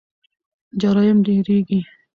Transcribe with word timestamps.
جرایم 0.81 1.17
ډیریږي. 1.25 1.79